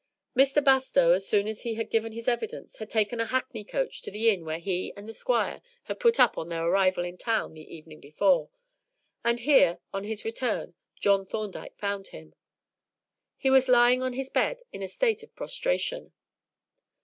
Mr. 0.35 0.63
Bastow, 0.63 1.11
as 1.11 1.27
soon 1.27 1.47
as 1.47 1.61
he 1.61 1.75
had 1.75 1.91
given 1.91 2.11
his 2.11 2.27
evidence, 2.27 2.77
had 2.77 2.89
taken 2.89 3.19
a 3.19 3.27
hackney 3.27 3.63
coach 3.63 4.01
to 4.01 4.09
the 4.09 4.29
inn 4.31 4.43
where 4.45 4.57
he 4.57 4.91
and 4.97 5.07
the 5.07 5.13
Squire 5.13 5.61
had 5.83 5.99
put 5.99 6.19
up 6.19 6.39
on 6.39 6.49
their 6.49 6.65
arrival 6.65 7.05
in 7.05 7.19
town 7.19 7.53
the 7.53 7.61
evening 7.71 7.99
before, 7.99 8.49
and 9.23 9.41
here, 9.41 9.77
on 9.93 10.03
his 10.03 10.25
return, 10.25 10.73
John 10.99 11.23
Thorndyke 11.23 11.77
found 11.77 12.07
him. 12.07 12.33
He 13.37 13.51
was 13.51 13.69
lying 13.69 14.01
on 14.01 14.13
his 14.13 14.31
bed 14.31 14.63
in 14.73 14.81
a 14.81 14.87
state 14.87 15.21
of 15.21 15.35
prostration. 15.35 16.11